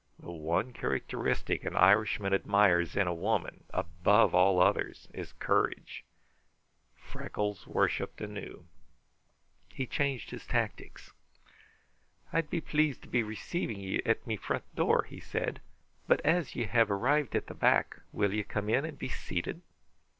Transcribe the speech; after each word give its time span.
The 0.17 0.31
one 0.31 0.73
characteristic 0.73 1.63
an 1.63 1.75
Irishman 1.75 2.33
admires 2.33 2.95
in 2.95 3.05
a 3.05 3.13
woman, 3.13 3.65
above 3.69 4.33
all 4.33 4.59
others, 4.59 5.07
is 5.13 5.33
courage. 5.33 6.03
Freckles 6.95 7.67
worshiped 7.67 8.19
anew. 8.19 8.65
He 9.69 9.85
changed 9.85 10.31
his 10.31 10.47
tactics. 10.47 11.11
"I'd 12.33 12.49
be 12.49 12.61
pleased 12.61 13.03
to 13.03 13.09
be 13.09 13.21
receiving 13.21 13.79
you 13.79 14.01
at 14.03 14.25
me 14.25 14.37
front 14.37 14.63
door," 14.73 15.03
he 15.07 15.19
said, 15.19 15.61
"but 16.07 16.19
as 16.21 16.55
you 16.55 16.65
have 16.65 16.89
arrived 16.89 17.35
at 17.35 17.45
the 17.45 17.53
back, 17.53 17.97
will 18.11 18.33
you 18.33 18.43
come 18.43 18.69
in 18.69 18.85
and 18.85 18.97
be 18.97 19.07
seated?" 19.09 19.61